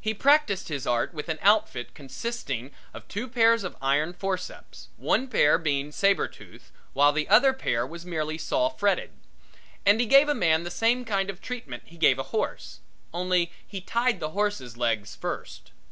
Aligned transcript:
He 0.00 0.14
practiced 0.14 0.66
his 0.66 0.84
art 0.84 1.14
with 1.14 1.28
an 1.28 1.38
outfit 1.42 1.94
consisting 1.94 2.72
of 2.92 3.06
two 3.06 3.28
pairs 3.28 3.62
of 3.62 3.76
iron 3.80 4.12
forceps 4.12 4.88
one 4.96 5.28
pair 5.28 5.58
being 5.58 5.92
saber 5.92 6.26
toothed 6.26 6.72
while 6.92 7.12
the 7.12 7.28
other 7.28 7.52
pair 7.52 7.86
was 7.86 8.04
merely 8.04 8.36
saw 8.36 8.68
fretted 8.68 9.10
and 9.86 10.00
he 10.00 10.06
gave 10.08 10.28
a 10.28 10.34
man 10.34 10.64
the 10.64 10.72
same 10.72 11.04
kind 11.04 11.30
of 11.30 11.40
treatment 11.40 11.84
he 11.86 11.98
gave 11.98 12.18
a 12.18 12.24
horse, 12.34 12.80
only 13.14 13.52
he 13.64 13.80
tied 13.80 14.18
the 14.18 14.30
horse's 14.30 14.76
legs 14.76 15.14
first. 15.14 15.70